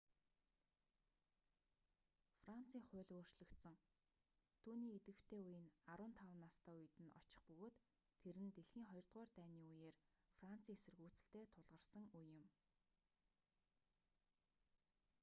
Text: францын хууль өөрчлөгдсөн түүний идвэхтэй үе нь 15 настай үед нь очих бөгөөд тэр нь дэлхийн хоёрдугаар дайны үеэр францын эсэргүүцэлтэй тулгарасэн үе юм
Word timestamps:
францын 2.43 2.83
хууль 2.89 3.13
өөрчлөгдсөн 3.17 3.75
түүний 4.61 4.95
идвэхтэй 4.97 5.41
үе 5.47 5.59
нь 5.63 5.71
15 5.89 6.37
настай 6.43 6.75
үед 6.81 6.95
нь 7.03 7.15
очих 7.19 7.41
бөгөөд 7.47 7.75
тэр 8.23 8.35
нь 8.43 8.53
дэлхийн 8.55 8.87
хоёрдугаар 8.89 9.31
дайны 9.39 9.61
үеэр 9.77 9.95
францын 10.39 10.75
эсэргүүцэлтэй 10.77 11.43
тулгарасэн 11.53 12.05
үе 12.19 12.25
юм 12.43 12.47